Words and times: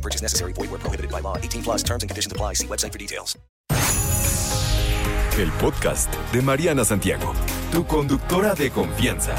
Purchase 0.00 0.22
necessary. 0.22 0.52
Void 0.54 0.70
where 0.70 0.80
prohibited 0.80 1.10
by 1.10 1.20
law. 1.20 1.36
18 1.36 1.62
plus 1.62 1.82
terms 1.82 2.02
and 2.02 2.08
conditions 2.10 2.32
apply. 2.32 2.54
See 2.54 2.66
website 2.66 2.92
for 2.92 2.98
details. 2.98 3.36
El 5.38 5.50
podcast 5.52 6.12
de 6.32 6.42
Mariana 6.42 6.84
Santiago, 6.84 7.32
tu 7.72 7.86
conductora 7.86 8.54
de 8.54 8.70
confianza. 8.70 9.36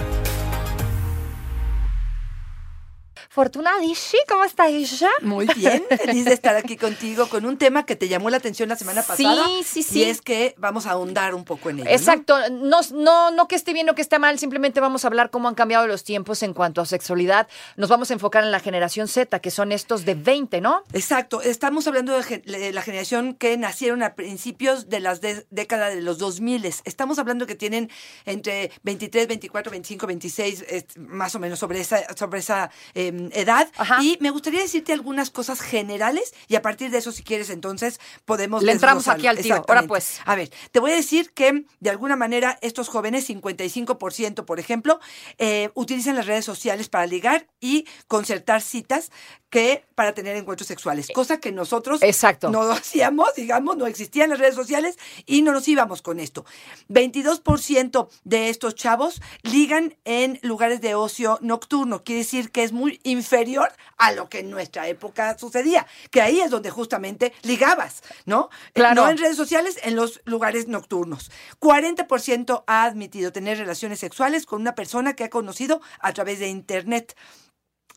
Fortuna 3.35 3.71
Dishi, 3.79 4.17
¿cómo 4.27 4.43
está 4.43 4.67
ella? 4.67 5.09
Muy 5.21 5.47
bien, 5.55 5.85
feliz 6.05 6.25
de 6.25 6.33
estar 6.33 6.53
aquí 6.57 6.75
contigo 6.75 7.29
con 7.29 7.45
un 7.45 7.57
tema 7.57 7.85
que 7.85 7.95
te 7.95 8.09
llamó 8.09 8.29
la 8.29 8.35
atención 8.35 8.67
la 8.67 8.75
semana 8.75 9.03
Sí, 9.03 9.07
pasada. 9.07 9.45
sí, 9.63 9.83
sí. 9.83 9.99
Y 9.99 10.03
es 10.03 10.21
que 10.21 10.53
vamos 10.57 10.85
a 10.85 10.91
ahondar 10.91 11.33
un 11.33 11.45
poco 11.45 11.69
en 11.69 11.79
ello. 11.79 11.89
Exacto, 11.89 12.37
no, 12.49 12.81
no, 12.93 13.31
no 13.31 13.47
que 13.47 13.55
esté 13.55 13.71
bien 13.71 13.89
o 13.89 13.95
que 13.95 14.01
esté 14.01 14.19
mal, 14.19 14.37
simplemente 14.37 14.81
vamos 14.81 15.05
a 15.05 15.07
hablar 15.07 15.29
cómo 15.29 15.47
han 15.47 15.55
cambiado 15.55 15.87
los 15.87 16.03
tiempos 16.03 16.43
en 16.43 16.53
cuanto 16.53 16.81
a 16.81 16.85
sexualidad. 16.85 17.47
Nos 17.77 17.87
vamos 17.87 18.11
a 18.11 18.15
enfocar 18.15 18.43
en 18.43 18.51
la 18.51 18.59
generación 18.59 19.07
Z, 19.07 19.39
que 19.39 19.49
son 19.49 19.71
estos 19.71 20.03
de 20.03 20.15
20, 20.15 20.59
¿no? 20.59 20.83
Exacto, 20.91 21.41
estamos 21.41 21.87
hablando 21.87 22.19
de, 22.19 22.73
la 22.73 22.81
generación 22.81 23.33
que 23.35 23.55
nacieron 23.55 24.03
a 24.03 24.13
principios 24.15 24.89
de 24.89 24.99
las 24.99 25.21
de- 25.21 25.47
décadas 25.51 25.95
de 25.95 26.01
los 26.01 26.17
2000. 26.17 26.65
Estamos 26.83 27.17
hablando 27.17 27.47
que 27.47 27.55
tienen 27.55 27.89
entre 28.25 28.71
23, 28.83 29.29
24, 29.29 29.71
25, 29.71 30.05
26, 30.05 30.65
es, 30.67 30.85
más 30.97 31.33
o 31.33 31.39
menos 31.39 31.59
sobre 31.59 31.79
esa, 31.79 32.13
sobre 32.17 32.39
esa 32.39 32.69
eh, 32.93 33.19
edad. 33.33 33.69
Ajá. 33.77 34.01
Y 34.01 34.17
me 34.21 34.29
gustaría 34.29 34.61
decirte 34.61 34.93
algunas 34.93 35.29
cosas 35.29 35.61
generales 35.61 36.33
y 36.47 36.55
a 36.55 36.61
partir 36.61 36.91
de 36.91 36.97
eso, 36.97 37.11
si 37.11 37.23
quieres, 37.23 37.49
entonces 37.49 37.99
podemos... 38.25 38.63
Le 38.63 38.71
entramos 38.71 39.07
aquí 39.07 39.27
al 39.27 39.37
tiro. 39.37 39.63
Ahora, 39.67 39.83
pues. 39.83 40.19
A 40.25 40.35
ver, 40.35 40.51
te 40.71 40.79
voy 40.79 40.91
a 40.91 40.95
decir 40.95 41.31
que 41.31 41.65
de 41.79 41.89
alguna 41.89 42.15
manera 42.15 42.57
estos 42.61 42.87
jóvenes, 42.87 43.29
55% 43.29 44.45
por 44.45 44.59
ejemplo, 44.59 44.99
eh, 45.37 45.69
utilizan 45.73 46.15
las 46.15 46.25
redes 46.25 46.45
sociales 46.45 46.89
para 46.89 47.05
ligar 47.05 47.47
y 47.59 47.85
concertar 48.07 48.61
citas 48.61 49.11
que 49.51 49.85
para 49.93 50.13
tener 50.13 50.35
encuentros 50.37 50.67
sexuales, 50.67 51.09
cosa 51.13 51.39
que 51.39 51.51
nosotros 51.51 52.01
Exacto. 52.01 52.49
no 52.49 52.63
lo 52.63 52.71
hacíamos, 52.81 53.35
digamos, 53.35 53.77
no 53.77 53.85
existían 53.85 54.31
las 54.31 54.39
redes 54.39 54.55
sociales 54.55 54.97
y 55.27 55.43
no 55.43 55.51
nos 55.51 55.67
íbamos 55.67 56.01
con 56.01 56.19
esto. 56.19 56.45
22% 56.89 58.07
de 58.23 58.49
estos 58.49 58.73
chavos 58.73 59.21
ligan 59.43 59.95
en 60.05 60.39
lugares 60.41 60.81
de 60.81 60.95
ocio 60.95 61.37
nocturno, 61.41 62.03
quiere 62.03 62.19
decir 62.19 62.51
que 62.51 62.63
es 62.63 62.71
muy 62.71 62.99
inferior 63.03 63.71
a 63.97 64.13
lo 64.13 64.29
que 64.29 64.39
en 64.39 64.49
nuestra 64.49 64.87
época 64.87 65.37
sucedía, 65.37 65.85
que 66.09 66.21
ahí 66.21 66.39
es 66.39 66.49
donde 66.49 66.71
justamente 66.71 67.33
ligabas, 67.43 68.01
¿no? 68.25 68.49
Eh, 68.73 68.81
Claro. 68.81 69.03
No 69.03 69.09
en 69.09 69.17
redes 69.17 69.35
sociales, 69.37 69.77
en 69.83 69.95
los 69.95 70.21
lugares 70.23 70.67
nocturnos. 70.67 71.29
40% 71.59 72.63
ha 72.65 72.83
admitido 72.85 73.31
tener 73.31 73.57
relaciones 73.57 73.99
sexuales 73.99 74.45
con 74.45 74.61
una 74.61 74.75
persona 74.75 75.13
que 75.13 75.25
ha 75.25 75.29
conocido 75.29 75.81
a 75.99 76.13
través 76.13 76.39
de 76.39 76.47
Internet. 76.47 77.15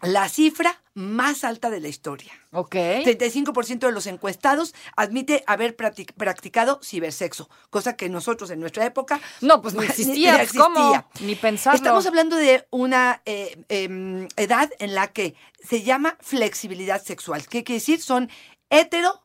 La 0.03 0.28
cifra 0.28 0.83
más 0.95 1.45
alta 1.45 1.70
de 1.70 1.81
la 1.81 1.89
historia. 1.89 2.33
Ok. 2.53 2.75
35% 2.75 3.78
de 3.87 3.92
los 3.92 4.06
encuestados 4.06 4.75
admite 4.97 5.42
haber 5.47 5.77
practic- 5.77 6.12
practicado 6.14 6.78
cibersexo, 6.83 7.48
cosa 7.70 7.97
que 7.97 8.09
nosotros 8.09 8.50
en 8.50 8.61
nuestra 8.61 8.84
época 8.84 9.20
No, 9.41 9.61
pues 9.62 9.75
ni- 9.75 9.84
existía, 9.87 10.33
ni 10.33 10.39
pues, 10.47 10.53
¿cómo? 10.53 11.05
Ni 11.20 11.34
pensarlo. 11.34 11.77
Estamos 11.77 12.06
hablando 12.06 12.37
de 12.37 12.67
una 12.70 13.22
eh, 13.25 13.65
em, 13.69 14.28
edad 14.37 14.71
en 14.78 14.94
la 14.94 15.09
que 15.12 15.34
se 15.66 15.82
llama 15.82 16.16
flexibilidad 16.21 17.03
sexual. 17.03 17.47
¿Qué 17.49 17.65
quiere 17.65 17.78
decir? 17.81 18.00
Son 18.03 18.31
hetero 18.71 19.22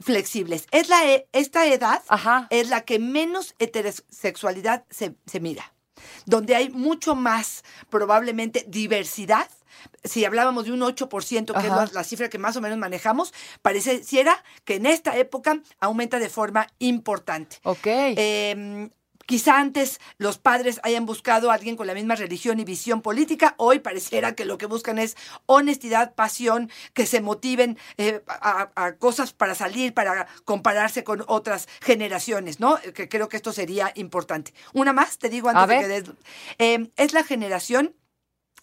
flexibles. 0.00 0.66
Es 0.72 0.88
la, 0.88 1.06
e- 1.06 1.28
esta 1.32 1.66
edad 1.66 2.02
Ajá. 2.08 2.46
es 2.50 2.68
la 2.70 2.80
que 2.82 2.98
menos 2.98 3.54
heterosexualidad 3.58 4.84
se, 4.90 5.14
se 5.26 5.38
mira, 5.40 5.74
donde 6.26 6.56
hay 6.56 6.70
mucho 6.70 7.14
más 7.14 7.62
probablemente 7.88 8.64
diversidad. 8.66 9.48
Si 10.04 10.24
hablábamos 10.24 10.64
de 10.64 10.72
un 10.72 10.80
8%, 10.80 11.52
que 11.52 11.66
es 11.66 11.72
Ajá. 11.72 11.84
la, 11.86 11.90
la 11.92 12.04
cifra 12.04 12.28
que 12.28 12.38
más 12.38 12.56
o 12.56 12.60
menos 12.60 12.78
manejamos, 12.78 13.32
pareciera 13.62 14.42
que 14.64 14.76
en 14.76 14.86
esta 14.86 15.16
época 15.16 15.60
aumenta 15.80 16.18
de 16.18 16.28
forma 16.28 16.66
importante. 16.78 17.58
Ok. 17.64 17.86
Eh, 17.86 18.90
Quizá 19.24 19.60
antes 19.60 20.00
los 20.18 20.36
padres 20.38 20.80
hayan 20.82 21.06
buscado 21.06 21.50
a 21.50 21.54
alguien 21.54 21.76
con 21.76 21.86
la 21.86 21.94
misma 21.94 22.16
religión 22.16 22.58
y 22.58 22.64
visión 22.64 23.02
política. 23.02 23.54
Hoy 23.56 23.78
pareciera 23.78 24.34
que 24.34 24.44
lo 24.44 24.58
que 24.58 24.66
buscan 24.66 24.98
es 24.98 25.16
honestidad, 25.46 26.14
pasión, 26.16 26.70
que 26.92 27.06
se 27.06 27.20
motiven 27.20 27.78
eh, 27.98 28.20
a, 28.26 28.70
a 28.74 28.96
cosas 28.96 29.32
para 29.32 29.54
salir, 29.54 29.94
para 29.94 30.26
compararse 30.44 31.04
con 31.04 31.24
otras 31.28 31.68
generaciones, 31.80 32.58
¿no? 32.58 32.78
Que 32.94 33.08
creo 33.08 33.28
que 33.28 33.36
esto 33.36 33.52
sería 33.52 33.92
importante. 33.94 34.52
Una 34.72 34.92
más, 34.92 35.18
te 35.18 35.28
digo 35.28 35.48
antes 35.48 35.62
A 35.62 35.66
de 35.68 35.74
ver. 35.76 35.82
que 35.82 35.88
des- 36.10 36.16
eh, 36.58 36.90
es 36.96 37.12
la 37.12 37.22
generación 37.22 37.94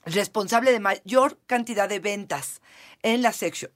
responsable 0.06 0.72
de 0.72 0.80
mayor 0.80 1.38
cantidad 1.46 1.90
de 1.90 2.00
ventas 2.00 2.62
en 3.04 3.22
la 3.22 3.34
sex 3.34 3.60
shop. 3.60 3.72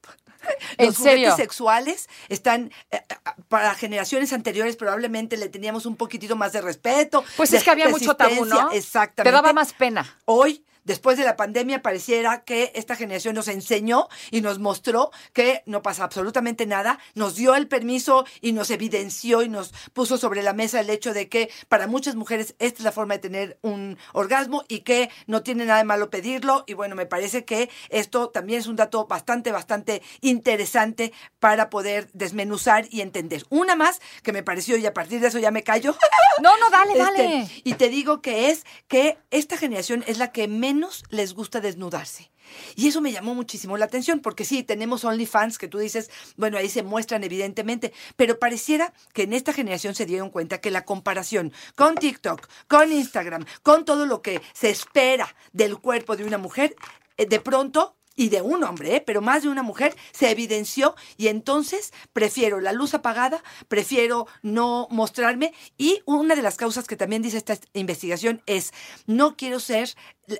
¿En 0.78 0.88
Los 0.88 0.98
serio? 0.98 1.12
juguetes 1.14 1.36
sexuales 1.36 2.10
están 2.30 2.72
eh, 2.92 3.02
eh, 3.10 3.16
para 3.48 3.76
generaciones 3.76 4.34
anteriores 4.34 4.76
probablemente 4.76 5.38
le 5.38 5.50
teníamos 5.50 5.86
un 5.86 5.96
poquitito 5.96 6.36
más 6.36 6.52
de 6.54 6.62
respeto. 6.62 7.24
Pues 7.38 7.52
de 7.52 7.58
es 7.58 7.64
que 7.64 7.72
había 7.72 7.90
mucho 7.90 8.16
tabú. 8.16 8.46
¿no? 8.46 8.72
Exactamente. 8.72 9.30
Te 9.30 9.32
daba 9.32 9.54
más 9.54 9.74
pena. 9.74 10.18
Hoy, 10.26 10.66
después 10.84 11.18
de 11.18 11.24
la 11.24 11.36
pandemia, 11.36 11.82
pareciera 11.82 12.44
que 12.44 12.72
esta 12.76 12.96
generación 12.96 13.36
nos 13.36 13.48
enseñó 13.48 14.08
y 14.32 14.42
nos 14.42 14.60
mostró 14.60 15.12
que 15.34 15.64
no 15.66 15.82
pasa 15.82 16.04
absolutamente 16.04 16.66
nada, 16.66 17.00
nos 17.16 17.36
dio 17.36 17.56
el 17.56 17.68
permiso 17.68 18.26
y 18.42 18.52
nos 18.52 18.70
evidenció 18.70 19.42
y 19.42 19.50
nos 19.50 19.74
puso 19.94 20.18
sobre 20.18 20.44
la 20.44 20.54
mesa 20.54 20.80
el 20.80 20.90
hecho 20.90 21.14
de 21.14 21.30
que 21.30 21.50
para 21.70 21.88
muchas 21.88 22.16
mujeres 22.16 22.56
esta 22.60 22.80
es 22.80 22.84
la 22.84 22.92
forma 22.92 23.16
de 23.16 23.20
tener 23.20 23.60
un 23.62 23.98
orgasmo 24.14 24.64
y 24.68 24.80
que 24.80 25.10
no 25.28 25.44
tiene 25.44 25.66
nada 25.66 25.80
de 25.80 25.86
malo 25.86 26.10
pedirlo. 26.10 26.64
Y 26.68 26.74
bueno, 26.74 26.96
me 26.96 27.06
parece 27.06 27.46
que 27.46 27.70
esto 27.90 28.30
también 28.30 28.60
es 28.60 28.68
un 28.68 28.76
dato 28.76 29.06
bastante, 29.08 29.52
bastante 29.52 30.02
interesante 30.22 31.14
para 31.40 31.70
poder 31.70 32.10
desmenuzar 32.14 32.88
y 32.90 33.02
entender. 33.02 33.46
Una 33.50 33.76
más 33.76 34.02
que 34.24 34.34
me 34.34 34.44
pareció 34.44 34.78
y 34.78 34.86
a 34.86 34.94
partir 34.94 35.20
de 35.22 35.28
eso 35.28 35.40
ya 35.40 35.52
me 35.52 35.64
callo. 35.64 35.96
No, 36.42 36.58
no, 36.58 36.70
dale, 36.70 36.94
Este, 36.94 37.04
dale. 37.04 37.50
y 37.64 37.74
te 37.74 37.90
digo 37.90 38.22
que 38.22 38.50
es 38.50 38.66
que 38.88 39.18
esta 39.32 39.58
generación 39.58 40.04
es 40.08 40.18
la 40.18 40.32
que 40.32 40.48
menos 40.48 40.73
les 41.10 41.34
gusta 41.34 41.62
desnudarse. 41.62 42.32
Y 42.76 42.88
eso 42.88 43.02
me 43.02 43.12
llamó 43.12 43.36
muchísimo 43.36 43.78
la 43.78 43.86
atención, 43.86 44.20
porque 44.20 44.46
sí, 44.46 44.64
tenemos 44.64 45.04
OnlyFans 45.04 45.58
que 45.58 45.68
tú 45.68 45.78
dices, 45.78 46.10
bueno, 46.36 46.58
ahí 46.58 46.70
se 46.70 46.84
muestran 46.84 47.24
evidentemente, 47.24 47.94
pero 48.16 48.40
pareciera 48.40 48.94
que 49.14 49.24
en 49.24 49.34
esta 49.34 49.54
generación 49.54 49.96
se 49.96 50.06
dieron 50.06 50.30
cuenta 50.30 50.60
que 50.60 50.72
la 50.72 50.86
comparación 50.86 51.54
con 51.76 51.96
TikTok, 51.96 52.48
con 52.68 52.92
Instagram, 52.92 53.46
con 53.62 53.86
todo 53.86 54.06
lo 54.06 54.22
que 54.22 54.42
se 54.54 54.70
espera 54.70 55.36
del 55.52 55.78
cuerpo 55.78 56.16
de 56.16 56.26
una 56.26 56.38
mujer, 56.38 56.76
eh, 57.18 57.26
de 57.26 57.40
pronto 57.40 57.96
y 58.16 58.30
de 58.30 58.42
un 58.42 58.64
hombre, 58.64 58.96
¿eh? 58.98 59.04
pero 59.06 59.22
más 59.22 59.44
de 59.44 59.50
una 59.50 59.64
mujer, 59.64 59.96
se 60.12 60.30
evidenció 60.30 60.96
y 61.18 61.28
entonces 61.28 61.94
prefiero 62.14 62.60
la 62.62 62.72
luz 62.74 62.94
apagada, 62.94 63.44
prefiero 63.68 64.28
no 64.42 64.88
mostrarme 64.92 65.54
y 65.78 66.02
una 66.06 66.36
de 66.36 66.42
las 66.42 66.58
causas 66.58 66.88
que 66.88 66.96
también 66.96 67.22
dice 67.22 67.38
esta 67.38 67.58
investigación 67.74 68.42
es 68.46 68.72
no 69.08 69.36
quiero 69.36 69.60
ser 69.60 69.96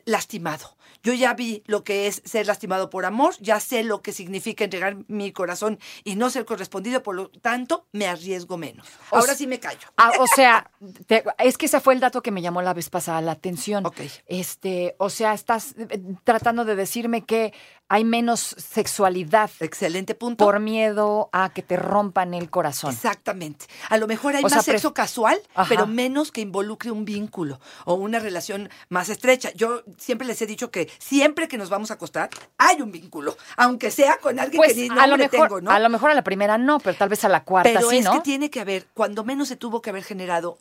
lastimado. 0.06 0.78
Yo 1.02 1.12
ya 1.14 1.34
vi 1.34 1.64
lo 1.66 1.84
que 1.84 2.08
es 2.08 2.22
ser 2.24 2.48
lastimado 2.48 2.90
por 2.90 3.04
amor, 3.06 3.36
ya 3.42 3.60
sé 3.60 3.84
lo 3.84 4.02
que 4.02 4.14
significa 4.14 4.64
entregar 4.64 4.96
mi 5.10 5.34
corazón 5.34 5.78
y 6.06 6.16
no 6.16 6.30
ser 6.30 6.46
correspondido, 6.46 7.04
por 7.04 7.16
lo 7.16 7.28
tanto 7.30 7.88
me 7.92 8.08
arriesgo 8.08 8.58
menos. 8.58 8.88
Ahora 9.12 9.36
sí 9.36 9.46
me 9.46 9.60
callo. 9.60 9.90
Ah, 9.98 10.12
o 10.20 10.28
sea, 10.28 10.72
te- 11.08 11.26
es 11.40 11.58
que 11.58 11.66
ese 11.66 11.82
fue 11.82 11.94
el 11.94 12.00
dato 12.00 12.22
que 12.22 12.32
me 12.32 12.42
llamó 12.42 12.62
la 12.62 12.74
vez 12.74 12.90
pasada 12.90 13.20
la 13.20 13.34
atención. 13.34 13.86
Ok. 13.86 14.00
Este, 14.28 14.96
o 14.98 15.10
sea, 15.10 15.34
estás 15.34 15.76
eh, 15.78 16.02
tratando 16.24 16.64
de 16.64 16.78
decirme 16.78 17.26
que 17.26 17.54
hay 17.90 18.06
menos 18.06 18.56
sexualidad 18.58 19.52
Excelente 19.60 20.16
punto. 20.16 20.44
por 20.46 20.60
miedo 20.60 21.30
a 21.32 21.52
que 21.54 21.62
te 21.62 21.78
rompan 21.78 22.34
el 22.34 22.50
corazón. 22.50 22.92
Exactamente. 22.92 23.68
A 23.90 23.98
lo 23.98 24.08
mejor 24.08 24.36
hay 24.36 24.44
O 24.44 24.50
más 24.50 24.66
sexo 24.66 24.94
casual, 24.96 25.40
Ajá. 25.54 25.70
pero 25.70 25.86
menos 25.86 26.32
que 26.32 26.42
involucre 26.42 26.90
un 26.90 27.06
vínculo 27.06 27.60
o 27.86 27.94
una 27.94 28.18
relación 28.20 28.70
más 28.90 29.10
estrecha. 29.10 29.52
Yo 29.54 29.84
siempre 29.98 30.26
les 30.26 30.42
he 30.42 30.48
dicho 30.48 30.72
que 30.72 30.90
siempre 30.98 31.48
que 31.48 31.58
nos 31.58 31.70
vamos 31.70 31.92
a 31.92 31.96
acostar 31.96 32.30
hay 32.58 32.82
un 32.82 32.92
vínculo, 32.92 33.38
aunque 33.58 33.92
sea 33.92 34.18
con 34.18 34.40
alguien 34.40 34.58
Pues 34.58 34.74
que 34.74 34.90
ni 34.90 35.00
a 35.00 35.06
lo 35.06 35.18
mejor, 35.18 35.30
tengo, 35.50 35.62
¿no? 35.62 35.70
a 35.70 35.80
lo 35.80 35.90
mejor 35.90 36.10
a 36.10 36.14
la 36.16 36.24
primera 36.24 36.58
no, 36.58 36.80
pero 36.80 36.98
tal 36.98 37.10
vez 37.10 37.24
a 37.26 37.30
la 37.30 37.44
cuarta 37.44 37.72
pero 37.76 37.90
sí, 37.90 37.98
es 37.98 38.06
¿no? 38.06 38.14
que 38.14 38.20
tiene 38.22 38.50
que 38.50 38.60
haber, 38.62 38.88
cuando 38.96 39.24
menos 39.24 39.50
se 39.50 39.56
tuvo 39.56 39.82
que 39.82 39.92
haber 39.92 40.04
generado 40.04 40.58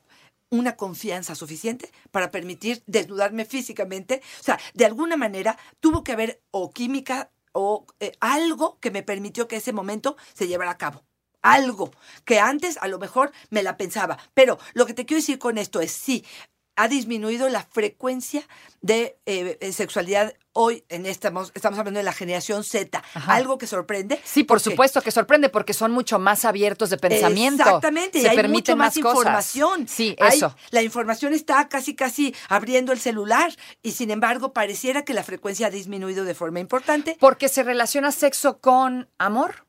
una 0.53 0.77
confianza 0.77 1.35
suficiente 1.35 1.91
para 2.13 2.31
permitir 2.31 2.85
desnudarme 2.87 3.45
físicamente. 3.47 4.23
O 4.41 4.45
sea, 4.45 4.61
de 4.75 4.87
alguna 4.87 5.17
manera 5.17 5.59
tuvo 5.81 6.05
que 6.05 6.13
haber 6.13 6.43
o 6.53 6.71
química 6.71 7.33
o 7.53 7.87
eh, 8.01 8.13
algo 8.21 8.79
que 8.81 8.91
me 8.93 9.03
permitió 9.03 9.49
que 9.49 9.57
ese 9.57 9.73
momento 9.73 10.17
se 10.35 10.47
llevara 10.49 10.71
a 10.73 10.79
cabo. 10.79 11.03
algo 11.45 11.91
que 12.25 12.39
antes 12.39 12.79
a 12.81 12.89
lo 12.89 12.99
mejor 13.01 13.33
me 13.51 13.63
la 13.65 13.77
pensaba. 13.77 14.17
Pero 14.35 14.59
lo 14.75 14.87
que 14.87 14.95
te 14.95 15.05
quiero 15.07 15.21
decir 15.21 15.39
con 15.41 15.59
esto 15.59 15.81
es 15.81 15.91
sí, 15.93 16.25
ha 16.77 16.89
disminuido 16.89 17.49
la 17.49 17.63
frecuencia 17.65 18.43
de 18.81 19.19
eh, 19.27 19.73
sexualidad 19.73 20.35
hoy 20.55 20.85
en 20.89 21.07
esta, 21.07 21.33
estamos 21.55 21.79
hablando 21.79 21.99
de 21.99 22.05
la 22.05 22.13
generación 22.13 22.65
Z. 22.65 23.03
Algo 23.27 23.57
que 23.59 23.67
sorprende. 23.67 24.21
Sí, 24.25 24.45
por 24.45 24.61
supuesto 24.61 25.01
que 25.01 25.11
sorprende 25.11 25.49
porque 25.49 25.73
son 25.75 25.93
mucho 25.93 26.19
más 26.19 26.45
abiertos 26.45 26.91
de 26.91 26.99
pensamiento. 26.99 27.63
Exactamente, 27.63 28.21
Se 28.21 28.27
y 28.27 28.29
hay 28.31 28.37
permiten 28.37 28.77
mucho 28.77 28.77
más, 28.77 28.95
cosas. 28.99 29.17
información. 29.19 29.89
Sí, 29.89 30.17
Hay- 30.21 30.37
eso. 30.37 30.55
la 30.71 30.83
información 30.83 31.33
está 31.35 31.69
casi 31.69 31.95
casi 31.95 32.35
abriendo 32.49 32.93
el 32.93 33.01
celular 33.01 33.55
y 33.83 33.93
sin 33.93 34.11
embargo 34.11 34.53
pareciera 34.53 35.05
que 35.05 35.15
la 35.15 35.23
frecuencia 35.25 35.69
ha 35.69 35.71
disminuido 35.71 36.25
de 36.25 36.35
forma 36.35 36.61
importante. 36.61 37.17
Porque 37.21 37.49
se 37.49 37.63
relaciona 37.63 38.13
sexo 38.13 38.59
con 38.61 39.09
amor. 39.19 39.67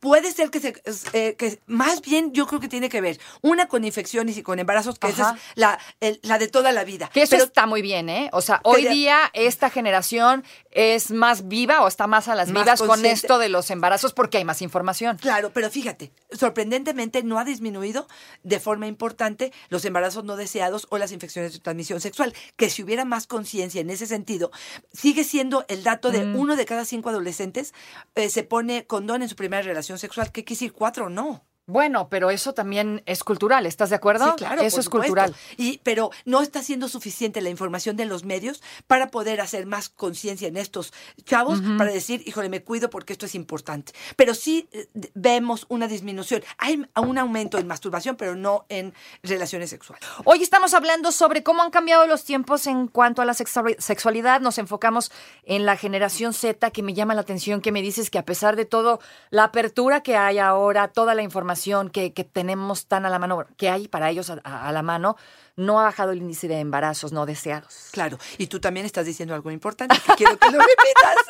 Puede 0.00 0.32
ser 0.32 0.50
que, 0.50 0.60
se, 0.60 0.74
eh, 1.12 1.36
que 1.36 1.60
más 1.66 2.00
bien 2.00 2.32
yo 2.32 2.46
creo 2.46 2.60
que 2.60 2.68
tiene 2.68 2.88
que 2.88 3.00
ver 3.00 3.20
una 3.42 3.68
con 3.68 3.84
infecciones 3.84 4.36
y 4.38 4.42
con 4.42 4.58
embarazos, 4.58 4.98
que 4.98 5.08
esa 5.08 5.32
es 5.34 5.40
la, 5.54 5.78
el- 6.00 6.18
la 6.22 6.38
de 6.38 6.48
toda 6.48 6.72
la 6.72 6.84
vida. 6.84 7.10
Que 7.12 7.22
eso 7.22 7.30
Pero 7.32 7.44
está 7.44 7.66
muy 7.66 7.82
bien, 7.82 8.08
¿eh? 8.08 8.30
O 8.32 8.40
sea, 8.40 8.60
hoy 8.64 8.86
día 8.86 9.18
esta 9.34 9.68
generación 9.70 10.44
es 10.70 11.10
más 11.10 11.48
viva 11.48 11.82
o 11.82 11.88
está 11.88 12.06
más 12.06 12.28
a 12.28 12.34
las 12.34 12.48
Más 12.50 12.62
vivas 12.64 12.80
con 12.82 13.04
esto 13.04 13.38
de 13.38 13.48
los 13.48 13.70
embarazos 13.70 14.12
porque 14.12 14.38
hay 14.38 14.44
más 14.44 14.62
información. 14.62 15.18
Claro, 15.18 15.50
pero 15.52 15.70
fíjate, 15.70 16.12
sorprendentemente 16.32 17.22
no 17.22 17.38
ha 17.38 17.44
disminuido 17.44 18.06
de 18.42 18.60
forma 18.60 18.86
importante 18.86 19.52
los 19.68 19.84
embarazos 19.84 20.24
no 20.24 20.36
deseados 20.36 20.86
o 20.90 20.98
las 20.98 21.12
infecciones 21.12 21.52
de 21.52 21.58
transmisión 21.60 22.00
sexual, 22.00 22.34
que 22.56 22.70
si 22.70 22.82
hubiera 22.82 23.04
más 23.04 23.26
conciencia 23.26 23.80
en 23.80 23.90
ese 23.90 24.06
sentido, 24.06 24.50
sigue 24.92 25.24
siendo 25.24 25.64
el 25.68 25.82
dato 25.84 26.10
de 26.10 26.20
Mm. 26.24 26.36
uno 26.36 26.56
de 26.56 26.64
cada 26.66 26.84
cinco 26.84 27.08
adolescentes 27.08 27.72
eh, 28.14 28.28
se 28.28 28.42
pone 28.42 28.84
condón 28.86 29.22
en 29.22 29.28
su 29.28 29.36
primera 29.50 29.66
relación 29.66 29.98
sexual, 29.98 30.30
¿qué 30.30 30.44
quiere 30.44 30.70
cuatro 30.70 31.10
no? 31.10 31.49
Bueno, 31.70 32.08
pero 32.08 32.30
eso 32.30 32.52
también 32.54 33.02
es 33.06 33.22
cultural, 33.24 33.66
¿estás 33.66 33.90
de 33.90 33.96
acuerdo? 33.96 34.26
Sí, 34.26 34.32
claro. 34.36 34.62
Eso 34.62 34.76
por 34.76 34.80
es 34.80 34.84
supuesto. 34.84 35.06
cultural. 35.06 35.34
Y, 35.56 35.78
pero 35.82 36.10
no 36.24 36.42
está 36.42 36.62
siendo 36.62 36.88
suficiente 36.88 37.40
la 37.40 37.50
información 37.50 37.96
de 37.96 38.04
los 38.06 38.24
medios 38.24 38.62
para 38.86 39.10
poder 39.10 39.40
hacer 39.40 39.66
más 39.66 39.88
conciencia 39.88 40.48
en 40.48 40.56
estos 40.56 40.92
chavos, 41.24 41.60
para 41.78 41.92
decir, 41.92 42.22
híjole, 42.26 42.48
me 42.48 42.62
cuido 42.62 42.90
porque 42.90 43.12
esto 43.12 43.26
es 43.26 43.34
importante. 43.34 43.92
Pero 44.16 44.34
sí 44.34 44.68
eh, 44.72 44.88
vemos 45.14 45.66
una 45.68 45.86
disminución. 45.86 46.42
Hay 46.58 46.82
un 46.96 47.18
aumento 47.18 47.58
en 47.58 47.66
masturbación, 47.66 48.16
pero 48.16 48.34
no 48.34 48.64
en 48.68 48.92
relaciones 49.22 49.70
sexuales. 49.70 50.04
Hoy 50.24 50.42
estamos 50.42 50.74
hablando 50.74 51.12
sobre 51.12 51.42
cómo 51.42 51.62
han 51.62 51.70
cambiado 51.70 52.06
los 52.06 52.24
tiempos 52.24 52.66
en 52.66 52.88
cuanto 52.88 53.22
a 53.22 53.24
la 53.24 53.34
sexuali- 53.34 53.76
sexualidad. 53.78 54.40
Nos 54.40 54.58
enfocamos 54.58 55.12
en 55.44 55.66
la 55.66 55.76
generación 55.76 56.32
Z, 56.32 56.70
que 56.72 56.82
me 56.82 56.94
llama 56.94 57.14
la 57.14 57.20
atención, 57.20 57.60
que 57.60 57.70
me 57.72 57.82
dices 57.82 58.10
que 58.10 58.18
a 58.18 58.24
pesar 58.24 58.56
de 58.56 58.64
todo, 58.64 59.00
la 59.30 59.44
apertura 59.44 60.02
que 60.02 60.16
hay 60.16 60.38
ahora, 60.38 60.88
toda 60.88 61.14
la 61.14 61.22
información 61.22 61.59
que, 61.90 62.12
que 62.12 62.24
tenemos 62.24 62.86
tan 62.86 63.04
a 63.06 63.10
la 63.10 63.18
mano, 63.18 63.46
que 63.56 63.68
hay 63.68 63.88
para 63.88 64.10
ellos 64.10 64.30
a, 64.30 64.40
a- 64.44 64.68
a 64.68 64.72
la 64.72 64.82
mano, 64.82 65.16
no 65.56 65.78
ha 65.80 65.84
bajado 65.84 66.12
el 66.12 66.18
índice 66.18 66.48
de 66.48 66.60
embarazos 66.60 67.12
no 67.12 67.26
deseados. 67.26 67.88
Claro. 67.92 68.18
Y 68.38 68.46
tú 68.46 68.60
también 68.60 68.86
estás 68.86 69.04
diciendo 69.06 69.34
algo 69.34 69.50
importante 69.50 69.96
que 70.06 70.14
quiero 70.14 70.38
que 70.38 70.50
lo 70.50 70.58
repitas. 70.58 71.16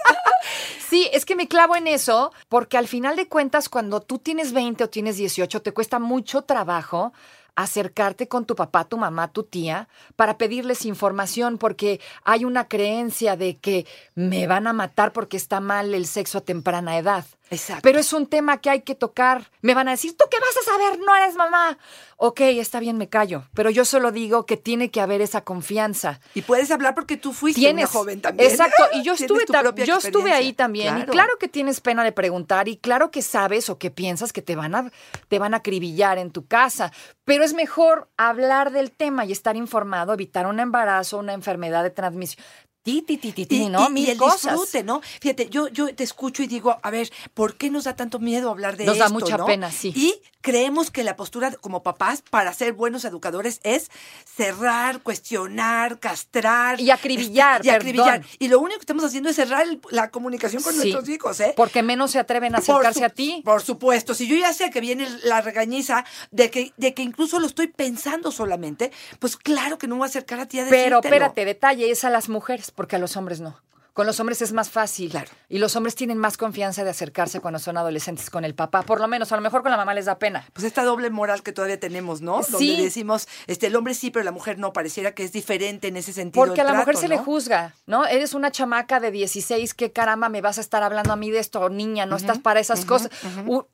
Sí, 0.89 1.09
es 1.13 1.25
que 1.25 1.37
me 1.37 1.47
clavo 1.47 1.77
en 1.77 1.87
eso 1.87 2.33
porque 2.49 2.77
al 2.77 2.89
final 2.89 3.15
de 3.15 3.29
cuentas 3.29 3.69
cuando 3.69 4.01
tú 4.01 4.19
tienes 4.19 4.53
20 4.53 4.83
o 4.85 4.89
tienes 4.89 5.17
18 5.17 5.63
te 5.63 5.73
cuesta 5.73 6.01
mucho 6.01 6.43
trabajo 6.43 7.13
acercarte 7.55 8.27
con 8.27 8.45
tu 8.45 8.57
papá, 8.57 8.85
tu 8.85 8.97
mamá, 8.97 9.29
tu 9.29 9.45
tía 9.45 9.89
para 10.17 10.37
pedirles 10.39 10.85
información 10.87 11.59
porque 11.59 12.01
hay 12.25 12.45
una 12.45 12.67
creencia 12.69 13.37
de 13.37 13.59
que 13.59 13.87
me 14.15 14.47
van 14.49 14.67
a 14.67 14.73
matar 14.73 15.13
porque 15.13 15.37
está 15.37 15.61
mal 15.61 15.95
el 15.95 16.07
sexo 16.07 16.39
a 16.39 16.41
temprana 16.41 16.99
edad. 16.99 17.25
Exacto. 17.51 17.83
Pero 17.83 17.99
es 17.99 18.13
un 18.13 18.27
tema 18.27 18.61
que 18.61 18.71
hay 18.71 18.83
que 18.83 18.95
tocar. 18.95 19.51
Me 19.61 19.75
van 19.75 19.89
a 19.89 19.91
decir, 19.91 20.17
¿tú 20.17 20.25
qué 20.31 20.39
vas 20.39 20.57
a 20.57 20.71
saber? 20.71 21.01
No 21.01 21.15
eres 21.17 21.35
mamá. 21.35 21.79
Ok, 22.17 22.41
está 22.43 22.79
bien, 22.79 22.97
me 22.97 23.09
callo. 23.09 23.45
Pero 23.55 23.71
yo 23.71 23.85
solo 23.85 24.13
digo 24.13 24.47
que 24.47 24.57
tiene 24.57 24.91
que 24.91 25.01
haber 25.01 25.21
esa 25.21 25.43
confianza. 25.43 26.21
Y 26.35 26.43
puedes 26.43 26.71
hablar 26.71 26.95
porque 26.95 27.17
tú 27.17 27.33
fuiste 27.33 27.61
Tienes, 27.61 27.87
una 27.87 27.93
joven 27.93 28.21
también. 28.21 28.51
Exacto, 28.51 28.85
y 28.93 29.03
yo 29.03 29.15
estuve, 29.15 29.45
yo 29.85 29.97
estuve 29.97 30.33
ahí 30.33 30.53
también. 30.53 30.99
Y 30.99 31.03
claro 31.07 31.33
que 31.41 31.49
tienes 31.49 31.81
pena 31.81 32.05
de 32.05 32.13
preguntar, 32.13 32.69
y 32.69 32.77
claro 32.77 33.11
que 33.11 33.23
sabes 33.23 33.69
o 33.69 33.79
que 33.79 33.91
piensas 33.91 34.33
que 34.33 34.43
te 34.43 34.55
van 34.55 34.75
a, 34.75 34.93
te 35.29 35.39
van 35.39 35.55
a 35.55 35.59
acribillar 35.59 36.19
en 36.19 36.31
tu 36.31 36.47
casa. 36.47 36.93
Pero 37.25 37.43
es 37.43 37.55
mejor 37.55 38.09
hablar 38.17 38.71
del 38.71 38.93
tema 38.93 39.25
y 39.25 39.33
estar 39.33 39.57
informado, 39.57 40.13
evitar 40.13 40.47
un 40.47 40.61
embarazo, 40.61 41.19
una 41.19 41.33
enfermedad 41.33 41.83
de 41.83 41.91
transmisión. 41.91 42.45
Ti, 42.83 43.03
ti, 43.03 43.19
ti, 43.19 43.33
ti, 43.33 43.45
ti, 43.45 43.57
Y, 43.65 43.69
¿no? 43.69 43.89
y- 43.89 43.93
Mil 43.93 44.07
y 44.07 44.11
el 44.11 44.17
cosas. 44.17 44.53
disfrute, 44.55 44.83
¿no? 44.85 45.03
Fíjate, 45.21 45.51
yo, 45.51 45.69
yo 45.69 45.95
te 45.95 46.03
escucho 46.03 46.43
y 46.43 46.47
digo, 46.47 46.79
a 46.83 46.91
ver, 46.91 47.11
¿por 47.35 47.57
qué 47.57 47.71
nos 47.71 47.85
da 47.85 47.95
tanto 47.95 48.19
miedo 48.19 48.49
hablar 48.49 48.79
de 48.79 48.87
Nos 48.87 48.97
da 48.99 49.05
esto? 49.05 49.15
mucha 49.19 49.37
no? 49.37 49.45
pena, 49.45 49.71
sí. 49.71 49.93
Y 49.95 50.15
creemos 50.41 50.91
que 50.91 51.05
la 51.05 51.17
postura 51.17 51.53
como 51.61 51.83
papás 51.83 52.23
para 52.29 52.53
ser 52.53 52.73
buenos 52.73 53.05
educadores 53.05 53.61
es 53.63 53.91
cerrar, 54.25 55.03
cuestionar, 55.03 55.99
castrar. 55.99 56.81
Y 56.81 56.91
acribillar, 56.91 57.57
este, 57.61 57.69
y 57.69 57.71
acribillar. 57.71 58.21
perdón. 58.21 58.37
Y 58.39 58.49
lo 58.49 58.59
único 58.61 58.79
que 58.79 58.83
estamos 58.83 59.05
haciendo 59.05 59.29
es 59.31 59.37
cerrar 59.37 59.63
el- 59.67 59.81
la 59.91 60.11
comunicación 60.11 60.63
con 60.63 60.73
Sí, 60.73 60.79
nuestros 60.79 61.09
hijos, 61.09 61.41
¿eh? 61.41 61.53
Porque 61.57 61.83
menos 61.83 62.11
se 62.13 62.19
atreven 62.19 62.55
a 62.55 62.59
acercarse 62.59 63.01
su- 63.01 63.05
a 63.05 63.09
ti. 63.11 63.43
Por 63.45 63.63
supuesto. 63.63 64.15
Si 64.15 64.27
yo 64.27 64.37
ya 64.37 64.53
sé 64.53 64.71
que 64.71 64.81
viene 64.81 65.09
la 65.25 65.41
regañiza 65.41 66.05
de 66.31 66.51
que, 66.51 66.73
de 66.77 66.95
que 66.95 67.03
incluso 67.03 67.39
lo 67.39 67.47
estoy 67.47 67.67
pensando 67.69 68.31
solamente, 68.33 68.93
pues 69.19 69.37
claro 69.37 69.79
que 69.79 69.87
no 69.87 69.97
me 69.97 70.01
voy 70.01 70.07
a 70.07 70.11
acercar 70.11 70.41
a 70.41 70.47
ti 70.47 70.59
a 70.59 70.63
Pero 70.65 70.75
decírtelo. 70.97 71.01
espérate, 71.05 71.45
detalle, 71.45 71.91
es 71.91 72.05
a 72.05 72.11
las 72.11 72.29
mujeres, 72.29 72.71
porque 72.71 72.97
a 72.97 72.99
los 72.99 73.17
hombres 73.17 73.41
no. 73.41 73.59
Con 74.01 74.07
los 74.07 74.19
hombres 74.19 74.41
es 74.41 74.55
más 74.55 74.71
fácil. 74.71 75.11
Claro. 75.11 75.29
Y 75.51 75.59
los 75.59 75.77
hombres 75.77 75.95
tienen 75.95 76.17
más 76.17 76.39
confianza 76.39 76.85
de 76.85 76.89
acercarse 76.89 77.41
cuando 77.41 77.59
son 77.59 77.77
adolescentes 77.77 78.31
con 78.31 78.47
el 78.47 78.55
papá. 78.55 78.81
Por 78.81 78.99
lo 78.99 79.07
menos, 79.09 79.31
a 79.31 79.37
lo 79.37 79.43
mejor 79.43 79.61
con 79.61 79.71
la 79.71 79.77
mamá 79.77 79.93
les 79.93 80.07
da 80.07 80.19
pena. 80.19 80.49
Pues 80.55 80.65
esta 80.65 80.85
doble 80.85 81.11
moral 81.11 81.43
que 81.43 81.53
todavía 81.53 81.79
tenemos, 81.79 82.23
¿no? 82.23 82.43
Sí. 82.43 82.53
Donde 82.53 82.85
decimos, 82.85 83.29
este, 83.47 83.67
el 83.67 83.77
hombre 83.77 83.93
sí, 83.93 84.11
pero 84.11 84.25
la 84.25 84.33
mujer 84.33 84.59
no. 84.59 84.73
Pareciera 84.73 85.13
que 85.13 85.23
es 85.23 85.33
diferente 85.33 85.89
en 85.89 85.99
ese 85.99 86.15
sentido. 86.15 86.47
Porque 86.47 86.63
a 86.63 86.65
la 86.65 86.73
mujer 86.73 86.97
se 86.97 87.09
le 87.09 87.19
juzga, 87.19 87.75
¿no? 87.85 88.07
Eres 88.07 88.33
una 88.33 88.51
chamaca 88.51 89.01
de 89.01 89.11
16, 89.11 89.75
¿qué 89.75 89.93
caramba 89.93 90.31
me 90.31 90.41
vas 90.41 90.57
a 90.57 90.63
estar 90.63 90.83
hablando 90.83 91.13
a 91.13 91.17
mí 91.17 91.31
de 91.31 91.39
esto? 91.41 91.69
Niña, 91.69 92.07
no 92.07 92.17
estás 92.17 92.39
para 92.39 92.59
esas 92.59 92.87
cosas. 92.87 93.11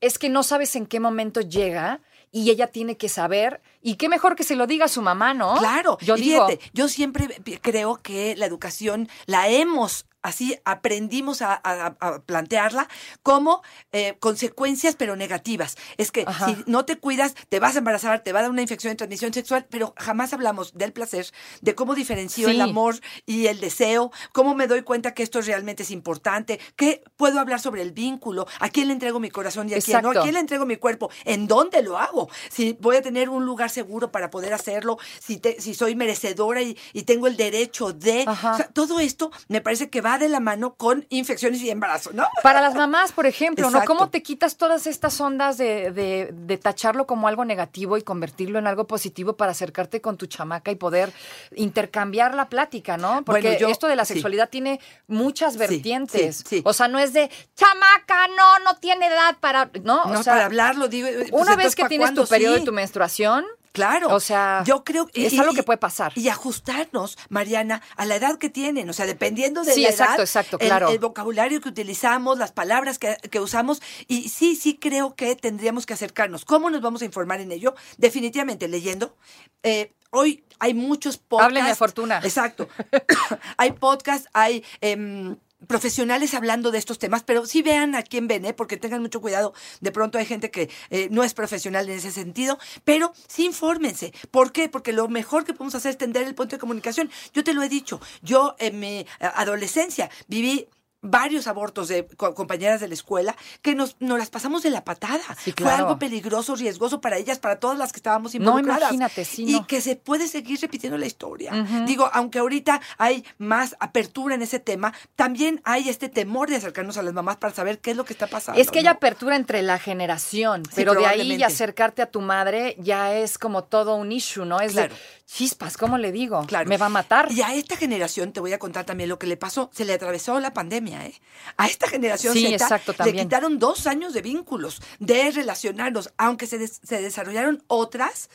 Es 0.01 0.19
que 0.19 0.29
no 0.29 0.43
sabes 0.43 0.75
en 0.75 0.87
qué 0.87 0.99
momento 0.99 1.41
llega 1.41 2.01
y 2.33 2.51
ella 2.51 2.67
tiene 2.67 2.97
que 2.97 3.09
saber. 3.09 3.63
Y 3.81 3.95
qué 3.95 4.09
mejor 4.09 4.35
que 4.35 4.43
se 4.43 4.57
lo 4.57 4.67
diga 4.67 4.87
a 4.87 4.89
su 4.89 5.03
mamá, 5.03 5.35
¿no? 5.35 5.57
Claro. 5.59 5.99
Yo 6.01 6.17
y 6.17 6.23
digo. 6.23 6.49
fíjate, 6.49 6.71
yo 6.73 6.89
siempre 6.89 7.29
creo 7.63 7.97
que 8.03 8.35
la 8.37 8.47
educación 8.47 9.09
la 9.27 9.49
hemos 9.49 10.07
así 10.27 10.59
aprendimos 10.65 11.41
a, 11.43 11.55
a- 11.63 11.97
a 12.01 12.19
plantearla 12.23 12.89
como 13.23 13.63
eh, 13.93 14.17
consecuencias 14.19 14.97
pero 14.97 15.17
negativas. 15.17 15.77
Es 15.97 16.11
que 16.11 16.25
Ajá. 16.27 16.47
si 16.47 16.57
no 16.67 16.85
te 16.85 16.97
cuidas, 16.97 17.35
te 17.49 17.61
vas 17.61 17.77
a 17.77 17.79
embarazar, 17.79 18.23
te 18.25 18.33
va 18.33 18.41
a 18.41 18.43
dar 18.43 18.51
una 18.51 18.63
infección 18.63 18.93
de 18.93 18.97
transmisión 18.97 19.33
sexual, 19.33 19.67
pero 19.71 19.95
jamás 19.97 20.33
hablamos 20.33 20.75
del 20.75 20.93
placer, 20.93 21.27
de 21.61 21.75
cómo 21.75 21.95
diferencio 21.95 22.49
el 22.49 22.61
amor 22.61 22.97
y 23.25 23.47
el 23.47 23.61
deseo, 23.61 24.11
cómo 24.33 24.55
me 24.55 24.67
doy 24.67 24.83
cuenta 24.83 25.15
que 25.15 25.23
esto 25.23 25.41
realmente 25.41 25.83
es 25.85 25.91
importante, 25.91 26.59
qué 26.77 27.03
puedo 27.17 27.39
hablar 27.41 27.61
sobre 27.61 27.83
el 27.83 27.93
vínculo, 27.93 28.47
a 28.61 28.69
quién 28.69 28.89
le 28.89 28.93
entrego 28.95 29.21
mi 29.21 29.31
corazón 29.31 29.69
y 29.69 29.75
a 29.75 29.77
quién 29.81 30.03
no, 30.03 30.11
a 30.11 30.23
quién 30.23 30.35
le 30.35 30.41
entrego 30.41 30.67
mi 30.67 30.77
cuerpo, 30.77 31.11
en 31.25 31.47
dónde 31.47 31.83
lo 31.83 31.99
hago, 31.99 32.29
si 32.51 32.77
voy 32.81 32.97
a 32.97 33.03
tener 33.03 33.29
un 33.29 33.45
lugar 33.47 33.71
seguro 33.71 34.11
para 34.11 34.31
poder 34.31 34.53
hacerlo, 34.53 34.99
si, 35.21 35.39
te- 35.39 35.61
si 35.61 35.75
soy 35.75 35.95
merecedora 35.95 36.63
y, 36.63 36.77
y 36.93 37.03
tengo 37.05 37.27
el 37.29 37.37
derecho 37.37 37.93
de... 37.93 38.25
Ajá. 38.27 38.53
O 38.53 38.57
sea, 38.57 38.69
todo 38.69 38.99
esto 39.01 39.31
me 39.49 39.61
parece 39.61 39.89
que 39.91 40.01
va 40.01 40.16
de 40.19 40.29
la 40.29 40.41
mano 40.41 40.75
con 40.75 41.07
infecciones 41.09 41.61
y 41.63 41.71
embarazo, 41.71 42.11
¿no? 42.13 42.27
Para 42.43 42.61
las 42.61 42.75
mamás, 42.75 43.13
por 43.13 43.27
ejemplo, 43.27 43.71
¿no? 43.71 43.85
¿Cómo 43.85 44.11
te 44.11 44.23
quitas 44.23 44.57
todas 44.57 44.87
estas 44.87 45.21
ondas 45.21 45.59
de, 45.59 45.91
de- 45.93 46.31
de 46.33 46.57
tacharlo 46.59 47.07
como 47.07 47.29
algo 47.29 47.45
negativo 47.45 47.97
y 47.97 48.03
convertirlo 48.03 48.59
en 48.59 48.67
algo 48.67 48.87
positivo 48.87 49.37
para 49.37 49.53
acercarte 49.53 50.01
con 50.01 50.17
tu 50.17 50.27
chamaca 50.27 50.71
y 50.71 50.77
poder 50.77 51.13
intercambiar 51.55 52.35
la 52.35 52.49
plática, 52.49 52.97
¿no? 52.97 53.25
Porque 53.25 53.43
Bueno, 53.43 53.59
yo- 53.59 53.69
esto 53.69 53.87
de 53.89 53.97
la 53.97 54.05
sí. 54.05 54.15
sexualidad 54.15 54.49
tiene 54.49 54.81
muchas 55.07 55.57
vertientes. 55.57 56.39
sí, 56.39 56.45
sí. 56.49 56.63
O 56.65 56.73
sea, 56.73 56.89
no 56.89 56.99
es 56.99 57.13
de 57.13 57.31
chamaca, 57.55 58.29
no, 58.29 58.59
no 58.65 58.77
tiene 58.77 59.07
edad 59.07 59.37
para. 59.41 59.71
No, 59.83 60.05
No, 60.07 60.21
o 60.21 60.23
sea, 60.23 60.35
para 60.35 60.47
hablarlo, 60.47 60.89
digo. 60.89 61.09
pues, 61.17 61.31
una 61.33 61.57
vez 61.57 61.75
que 61.75 61.83
¿pa' 61.83 61.89
tienes 61.89 62.15
tu 62.15 62.27
periodo 62.27 62.55
de 62.55 62.61
tu 62.63 62.73
menstruación, 62.73 63.45
Claro. 63.77 64.09
O 64.15 64.21
sea, 64.21 64.63
yo 64.65 64.83
creo 64.85 65.07
es 65.13 65.39
algo 65.39 65.53
que 65.53 65.63
puede 65.63 65.77
pasar. 65.77 66.13
Y 66.17 66.29
ajustarnos, 66.31 67.19
Mariana, 67.29 67.83
a 67.97 68.07
la 68.07 68.17
edad 68.17 68.39
que 68.39 68.49
tienen. 68.49 68.89
O 68.89 68.95
sea, 68.95 69.05
dependiendo 69.05 69.65
de 69.65 69.75
Sí, 69.75 69.83
la 69.83 69.91
exacto, 69.91 70.15
edad, 70.15 70.23
exacto, 70.23 70.57
el- 70.61 70.67
claro. 70.67 70.89
el, 70.89 70.99
vocabulario 70.99 71.61
que 71.61 71.69
utilizamos, 71.69 72.39
las 72.39 72.53
palabras 72.53 72.99
que, 72.99 73.17
que 73.31 73.39
usamos. 73.39 73.83
Y 74.09 74.31
sí, 74.31 74.57
sí 74.57 74.79
creo 74.79 75.15
que 75.15 75.37
tendríamos 75.37 75.85
que 75.85 75.93
acercarnos. 75.93 76.47
¿Cómo 76.47 76.71
nos 76.71 76.81
vamos 76.81 77.03
a 77.03 77.05
informar 77.05 77.41
en 77.41 77.53
ello? 77.53 77.75
Definitivamente 77.99 78.67
leyendo. 78.67 79.15
Eh, 79.63 79.93
hoy 80.11 80.43
hay 80.59 80.73
muchos 80.73 81.19
podcasts. 81.19 81.53
Háblenme, 81.53 81.75
Fortuna. 81.75 82.21
Exacto. 82.25 82.69
hay 83.59 83.73
podcasts, 83.73 84.29
hay. 84.33 84.65
em, 84.81 85.37
profesionales 85.67 86.35
hablando 86.35 86.71
de 86.71 86.79
estos 86.79 86.99
temas, 86.99 87.23
pero 87.23 87.47
sí 87.47 87.63
vean 87.63 87.95
a 87.95 88.03
quién 88.03 88.29
ven, 88.29 88.45
¿eh? 88.45 88.53
porque 88.53 88.77
tengan 88.77 89.03
mucho 89.03 89.21
cuidado. 89.21 89.55
De 89.81 89.93
pronto 89.93 90.19
hay 90.19 90.27
gente 90.27 90.51
que 90.51 90.71
eh, 90.91 91.09
no 91.11 91.25
es 91.25 91.35
profesional 91.35 91.89
en 91.89 91.97
ese 91.97 92.13
sentido, 92.13 92.59
pero 92.85 93.13
sí 93.27 93.47
infórmense. 93.47 94.13
¿Por 94.31 94.53
qué? 94.53 94.69
Porque 94.69 94.93
lo 94.93 95.09
mejor 95.09 95.45
que 95.45 95.53
podemos 95.53 95.75
hacer 95.75 95.91
es 95.91 95.99
tender 95.99 96.27
el 96.27 96.35
punto 96.35 96.57
de 96.57 96.61
comunicación. 96.61 97.11
Yo 97.33 97.43
te 97.43 97.55
lo 97.55 97.63
he 97.63 97.69
dicho, 97.69 98.01
yo 98.23 98.55
en 98.59 98.79
mi 98.81 98.99
eh, 98.99 99.07
adolescencia 99.19 100.11
viví 100.29 100.69
varios 101.07 101.47
abortos 101.47 101.89
de 101.89 102.07
co- 102.07 102.35
compañeras 102.35 102.81
de 102.81 102.89
la 102.89 102.95
escuela 102.95 103.37
que 103.63 103.75
nos, 103.75 103.97
nos 104.01 104.19
las 104.19 104.31
pasamos 104.31 104.63
de 104.63 104.71
la 104.71 104.85
patada. 104.85 105.21
Sí, 105.39 105.53
Fue 105.53 105.55
claro. 105.55 105.77
algo 105.87 105.99
peligroso, 105.99 106.55
riesgoso 106.57 107.01
para 107.01 107.17
ellas, 107.17 107.39
para 107.39 107.59
todas 107.61 107.79
las 107.79 107.93
que 107.93 107.99
estábamos 107.99 108.35
No, 108.35 108.39
involucradas. 108.39 108.83
imagínate, 108.93 109.25
sí, 109.25 109.45
Y 109.49 109.53
no. 109.53 109.67
que 109.67 109.81
se 109.81 109.97
puede 109.97 110.29
seguir 110.29 110.61
repitiendo 110.61 110.99
la 110.99 111.07
historia. 111.07 111.53
Digo, 111.87 112.11
aunque 112.13 112.39
ahorita 112.39 112.81
hay 112.99 113.25
más 113.39 113.77
apertura 113.81 114.35
en 114.35 114.43
ese 114.43 114.59
tema, 114.61 114.93
también 115.15 115.61
hay 115.65 115.89
este 115.89 116.09
temor 116.09 116.49
de 116.51 116.57
acercarnos 116.57 116.97
a 116.97 117.03
las 117.03 117.15
mamás 117.15 117.37
para 117.37 117.55
saber 117.55 117.79
qué 117.79 117.93
es 117.93 117.97
lo 117.97 118.05
que 118.05 118.13
está 118.13 118.27
pasando. 118.27 118.61
Es 118.61 118.71
que 118.71 118.79
hay 118.81 118.85
¿no? 118.85 118.91
apertura 118.91 119.37
entre 119.37 119.63
la 119.63 119.79
generación, 119.79 120.65
Sí, 120.65 120.73
pero 120.77 120.95
de 120.95 121.07
ahí 121.07 121.33
y 121.37 121.43
acercarte 121.43 122.03
a 122.03 122.07
tu 122.11 122.21
madre 122.21 122.77
ya 122.79 123.15
es 123.15 123.39
como 123.39 123.65
todo 123.65 123.95
un 123.97 124.13
issue, 124.13 124.45
¿no? 124.45 124.61
Es 124.61 124.73
Claro. 124.73 124.95
de 124.95 125.01
chispas, 125.27 125.77
¿cómo 125.77 125.99
le 125.99 126.13
digo? 126.13 126.45
Claro. 126.47 126.69
Me 126.69 126.77
va 126.77 126.87
a 126.87 126.91
matar. 126.91 127.31
Y 127.33 127.43
a 127.43 127.53
esta 127.55 127.77
generación, 127.77 128.33
te 128.33 128.41
voy 128.41 128.53
a 128.53 128.59
contar 128.59 128.85
también 128.85 129.09
lo 129.09 129.19
que 129.19 129.27
le 129.27 129.37
pasó, 129.37 129.71
se 129.75 129.85
le 129.85 129.93
atravesó 129.93 130.39
la 130.41 130.53
pandemia, 130.55 130.96
¿eh? 131.05 131.15
A 131.57 131.67
esta 131.67 131.89
generación 131.89 132.33
Sí, 132.33 132.45
Z 132.47 132.55
exacto, 132.55 132.93
le 133.05 133.13
quitaron 133.25 133.59
dos 133.59 133.87
años 133.87 134.13
de 134.15 134.23
vínculos, 134.23 134.81
de 134.99 135.31
relacionarnos, 135.31 136.13
aunque 136.17 136.47
se, 136.47 136.59
des- 136.59 136.81
se 136.83 137.03
desarrollaron 137.03 137.63
otras. 137.67 138.31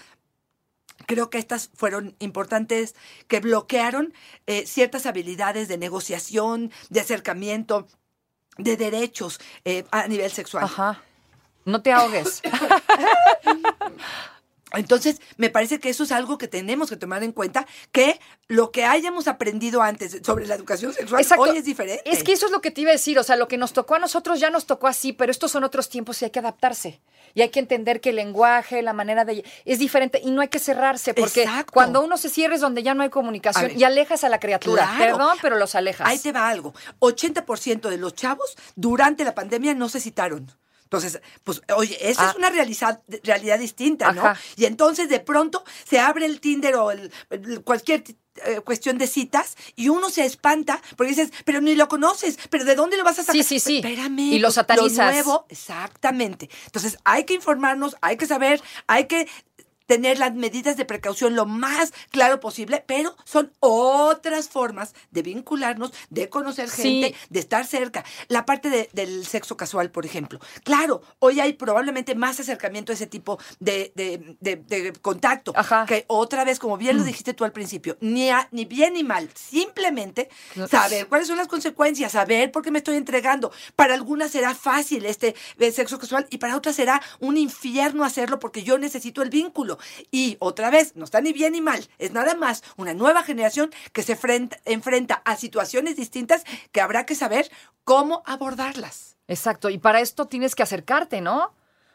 Creo 1.08 1.30
que 1.32 1.40
estas 1.40 1.72
fueron 1.74 2.16
importantes, 2.20 2.94
que 3.28 3.40
bloquearon 3.40 4.14
eh, 4.46 4.66
ciertas 4.68 5.06
habilidades 5.08 5.68
de 5.68 5.78
negociación, 5.78 6.72
de 6.90 7.00
acercamiento, 7.00 7.88
de 8.58 8.78
derechos 8.78 9.40
eh, 9.66 9.86
a 9.92 10.08
nivel 10.08 10.32
sexual. 10.32 10.64
Ajá. 10.66 11.02
No 11.66 11.82
te 11.82 11.92
ahogues. 11.92 12.42
Entonces, 14.74 15.22
me 15.38 15.50
parece 15.50 15.80
que 15.80 15.90
eso 15.90 16.04
es 16.04 16.12
algo 16.12 16.38
que 16.38 16.48
tenemos 16.48 16.90
que 16.90 16.96
tomar 16.96 17.24
en 17.24 17.32
cuenta, 17.32 17.68
que 17.92 18.20
lo 18.48 18.72
que 18.72 18.86
hayamos 18.86 19.28
aprendido 19.28 19.82
antes 19.82 20.20
sobre 20.26 20.48
la 20.48 20.56
educación 20.56 20.94
sexual 20.94 21.22
Exacto. 21.22 21.44
hoy 21.44 21.58
es 21.58 21.66
diferente. 21.66 22.02
Es 22.10 22.24
que 22.24 22.34
eso 22.34 22.46
es 22.46 22.52
lo 22.52 22.62
que 22.62 22.72
te 22.72 22.82
iba 22.82 22.92
a 22.92 22.94
decir, 22.94 23.18
o 23.20 23.24
sea, 23.24 23.36
lo 23.36 23.48
que 23.48 23.58
nos 23.58 23.74
tocó 23.74 23.96
a 23.96 24.00
nosotros 24.00 24.40
ya 24.40 24.50
nos 24.50 24.66
tocó 24.66 24.88
así, 24.88 25.14
pero 25.14 25.32
estos 25.32 25.52
son 25.52 25.64
otros 25.64 25.90
tiempos 25.90 26.22
y 26.22 26.26
hay 26.26 26.32
que 26.32 26.40
adaptarse. 26.40 27.02
Y 27.34 27.42
hay 27.42 27.50
que 27.50 27.60
entender 27.60 28.02
que 28.02 28.10
el 28.10 28.18
lenguaje, 28.18 28.82
la 28.82 28.94
manera 28.94 29.26
de... 29.26 29.46
es 29.66 29.80
diferente 29.80 30.20
y 30.24 30.32
no 30.32 30.42
hay 30.42 30.50
que 30.50 30.60
cerrarse, 30.60 31.14
porque 31.14 31.44
Exacto. 31.44 31.72
cuando 31.74 32.04
uno 32.04 32.18
se 32.18 32.30
cierra 32.30 32.56
es 32.56 32.62
donde 32.62 32.84
ya 32.84 32.94
no 32.94 33.04
hay 33.04 33.10
comunicación 33.10 33.68
ver. 33.68 33.78
y 33.78 33.84
alejas 33.84 34.24
a 34.24 34.30
la 34.30 34.40
criatura. 34.40 34.84
Claro. 34.98 35.18
Perdón, 35.18 35.38
pero 35.42 35.58
los 35.58 35.76
alejas. 35.76 36.08
Ahí 36.08 36.20
te 36.20 36.32
va 36.32 36.50
algo. 36.50 36.74
80% 37.00 37.90
de 37.90 37.98
los 37.98 38.14
chavos 38.16 38.58
durante 38.76 39.24
la 39.24 39.34
pandemia 39.34 39.74
no 39.76 39.90
se 39.90 40.00
citaron. 40.00 40.52
Entonces, 40.92 41.22
pues, 41.46 41.62
oye, 41.74 41.98
esa 42.02 42.28
Ah. 42.28 42.30
es 42.32 42.36
una 42.36 42.50
realidad, 42.50 43.02
realidad 43.24 43.58
distinta, 43.58 44.12
¿no? 44.12 44.26
Ajá. 44.26 44.42
Y 44.58 44.66
entonces 44.66 45.08
de 45.08 45.22
pronto 45.22 45.64
se 45.90 46.02
abre 46.02 46.26
el 46.26 46.42
Tinder 46.42 46.76
o 46.76 46.92
el- 46.92 47.10
el- 47.30 47.62
cualquier 47.64 48.04
eh, 48.46 48.62
cuestión 48.62 48.98
de 48.98 49.08
citas 49.08 49.56
y 49.76 49.90
uno 49.90 50.10
se 50.10 50.24
espanta 50.26 50.82
porque 50.96 51.10
dices, 51.10 51.32
pero 51.44 51.60
ni 51.60 51.76
lo 51.76 51.88
conoces, 51.90 52.38
pero 52.50 52.64
¿de 52.64 52.76
dónde 52.76 52.96
lo 52.98 53.04
vas 53.04 53.20
a 53.20 53.24
sacar? 53.24 53.36
Sí, 53.36 53.44
sí, 53.44 53.60
sí. 53.60 53.78
Espérame. 53.78 54.20
Y 54.20 54.40
lo 54.40 54.52
satanizas. 54.52 55.14
nuevo, 55.14 55.46
exactamente. 55.50 56.50
Entonces, 56.66 56.98
hay 57.04 57.26
que 57.26 57.34
informarnos, 57.34 57.96
hay 58.02 58.16
que 58.18 58.26
saber, 58.28 58.62
hay 58.88 59.06
que 59.08 59.28
tener 59.92 60.20
las 60.20 60.34
medidas 60.34 60.78
de 60.78 60.86
precaución 60.86 61.36
lo 61.36 61.46
más 61.46 61.92
claro 62.12 62.40
posible, 62.40 62.82
pero 62.88 63.14
son 63.26 63.52
otras 63.60 64.48
formas 64.48 64.94
de 65.12 65.22
vincularnos, 65.22 65.92
de 66.10 66.30
conocer 66.30 66.70
Sí. 66.70 66.82
gente, 67.02 67.16
de 67.30 67.40
estar 67.42 67.66
cerca. 67.68 68.06
La 68.30 68.46
parte 68.46 68.70
de- 68.70 68.90
del 68.94 69.26
sexo 69.26 69.58
casual, 69.58 69.92
por 69.92 70.06
ejemplo. 70.06 70.40
Claro, 70.64 71.02
hoy 71.20 71.42
hay 71.42 71.52
probablemente 71.54 72.16
más 72.16 72.40
acercamiento 72.40 72.94
a 72.94 72.96
ese 72.96 73.06
tipo 73.06 73.38
de, 73.60 73.92
de- 73.96 74.38
de- 74.40 74.56
de 74.56 74.94
contacto. 74.94 75.52
Ajá. 75.58 75.86
Que 75.86 76.06
otra 76.08 76.46
vez, 76.46 76.58
como 76.58 76.78
bien 76.78 76.96
lo 76.98 77.04
dijiste 77.04 77.34
tú 77.34 77.44
al 77.44 77.52
principio, 77.52 77.98
ni, 78.00 78.30
a- 78.30 78.48
ni 78.52 78.64
bien 78.64 78.94
ni 78.94 79.04
mal, 79.04 79.30
simplemente 79.36 80.30
saber 80.70 81.08
cuáles 81.08 81.28
son 81.28 81.36
las 81.36 81.50
consecuencias, 81.50 82.14
saber 82.14 82.50
por 82.54 82.64
qué 82.64 82.72
me 82.72 82.78
estoy 82.78 82.96
entregando. 82.96 83.52
Para 83.76 83.94
algunas 83.94 84.32
será 84.32 84.56
fácil 84.56 85.06
este 85.06 85.36
sexo 85.74 86.00
casual 86.00 86.28
y 86.30 86.38
para 86.38 86.56
otras 86.56 86.78
será 86.78 87.02
un 87.20 87.36
infierno 87.36 88.06
hacerlo 88.06 88.40
porque 88.40 88.64
yo 88.64 88.78
necesito 88.78 89.22
el 89.22 89.30
vínculo. 89.30 89.78
Y 90.12 90.38
otra 90.40 90.70
vez, 90.70 90.96
no 90.96 91.06
está 91.06 91.22
ni 91.22 91.34
bien 91.34 91.54
ni 91.54 91.62
mal, 91.62 91.88
es 91.98 92.12
nada 92.12 92.36
más 92.36 92.64
una 92.78 92.94
nueva 92.94 93.24
generación 93.24 93.72
que 93.94 94.04
se 94.04 94.16
frenta- 94.16 94.60
enfrenta 94.66 95.22
a 95.26 95.36
situaciones 95.36 95.96
distintas 95.96 96.44
que 96.72 96.82
habrá 96.82 97.06
que 97.06 97.16
saber 97.16 97.52
cómo 97.84 98.24
abordarlas. 98.26 99.18
Exacto, 99.28 99.70
y 99.70 99.78
para 99.78 100.02
esto 100.02 100.28
tienes 100.28 100.56
que 100.56 100.64
acercarte, 100.64 101.22
¿no? 101.22 101.54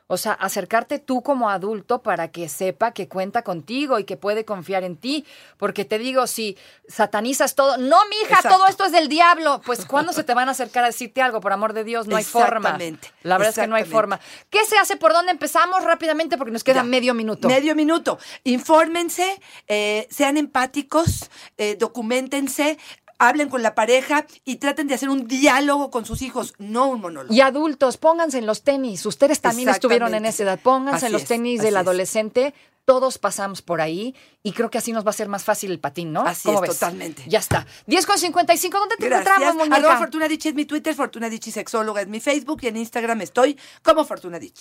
O 0.08 0.16
sea, 0.16 0.32
acercarte 0.32 0.98
tú 1.00 1.22
como 1.22 1.50
adulto 1.50 2.02
para 2.02 2.28
que 2.28 2.48
sepa 2.48 2.92
que 2.92 3.08
cuenta 3.08 3.42
contigo 3.42 3.98
y 3.98 4.04
que 4.04 4.16
puede 4.16 4.44
confiar 4.44 4.84
en 4.84 4.96
ti. 4.96 5.26
Porque 5.56 5.84
te 5.84 5.98
digo, 5.98 6.26
si 6.28 6.56
satanizas 6.88 7.54
todo, 7.56 7.76
no, 7.76 7.98
mija, 8.08 8.36
Exacto. 8.36 8.50
todo 8.56 8.66
esto 8.68 8.84
es 8.84 8.92
del 8.92 9.08
diablo, 9.08 9.60
pues 9.66 9.84
¿cuándo 9.84 10.12
se 10.12 10.22
te 10.22 10.32
van 10.34 10.48
a 10.48 10.52
acercar 10.52 10.84
a 10.84 10.88
decirte 10.88 11.22
algo? 11.22 11.40
Por 11.40 11.52
amor 11.52 11.72
de 11.72 11.82
Dios, 11.84 12.06
no 12.06 12.16
hay 12.16 12.24
forma. 12.24 12.58
Exactamente, 12.58 13.10
La 13.22 13.36
verdad 13.38 13.50
es 13.56 13.62
que 13.62 13.66
no 13.66 13.74
hay 13.76 13.84
forma. 13.84 14.20
¿Qué 14.50 14.64
se 14.64 14.78
hace? 14.78 14.96
¿Por 14.96 15.12
dónde 15.12 15.32
empezamos? 15.32 15.82
Rápidamente, 15.82 16.36
porque 16.38 16.52
nos 16.52 16.62
queda 16.62 16.76
Ya. 16.76 16.82
medio 16.84 17.12
minuto. 17.12 17.48
Medio 17.48 17.74
minuto. 17.74 18.18
Infórmense, 18.44 19.40
eh, 19.66 20.06
sean 20.10 20.36
empáticos, 20.36 21.30
eh, 21.58 21.76
documentense, 21.78 22.78
hablen 23.18 23.48
con 23.48 23.62
la 23.62 23.74
pareja 23.74 24.26
y 24.44 24.56
traten 24.56 24.86
de 24.88 24.94
hacer 24.94 25.08
un 25.08 25.26
diálogo 25.26 25.90
con 25.90 26.04
sus 26.04 26.22
hijos, 26.22 26.54
no 26.58 26.88
un 26.88 27.00
monólogo. 27.00 27.32
Y 27.34 27.40
adultos, 27.40 27.96
pónganse 27.96 28.38
en 28.38 28.46
los 28.46 28.62
tenis. 28.62 29.04
Ustedes 29.06 29.40
también 29.40 29.68
estuvieron 29.68 30.14
en 30.14 30.26
esa 30.26 30.42
edad. 30.42 30.58
Pónganse 30.62 30.96
Así 30.96 31.06
en 31.06 31.12
los 31.12 31.24
tenis 31.24 31.60
del 31.62 31.74
es. 31.74 31.80
adolescente. 31.80 32.54
Todos 32.84 33.18
pasamos 33.18 33.62
por 33.62 33.80
ahí 33.80 34.14
y 34.44 34.52
creo 34.52 34.70
que 34.70 34.78
así 34.78 34.92
nos 34.92 35.04
va 35.04 35.10
a 35.10 35.12
ser 35.12 35.28
más 35.28 35.42
fácil 35.42 35.72
el 35.72 35.80
patín, 35.80 36.12
¿no? 36.12 36.20
Así 36.22 36.46
¿Cómo 36.46 36.62
es, 36.62 36.68
ves? 36.70 36.78
totalmente. 36.78 37.24
Ya 37.26 37.40
está. 37.40 37.66
10 37.86 38.06
con 38.06 38.16
55. 38.16 38.78
¿Dónde 38.78 38.96
te 38.96 39.06
Gracias. 39.06 39.36
encontramos? 39.38 39.76
Arroba 39.76 39.98
Fortuna 39.98 40.28
Dicci 40.28 40.50
es 40.50 40.54
mi 40.54 40.66
Twitter, 40.66 40.94
Fortuna 40.94 41.28
Dicci 41.28 41.50
Sexóloga 41.50 42.02
es 42.02 42.06
mi 42.06 42.20
Facebook 42.20 42.60
y 42.62 42.68
en 42.68 42.76
Instagram 42.76 43.22
estoy 43.22 43.58
como 43.82 44.04
Fortuna 44.04 44.38
Dicci. 44.38 44.60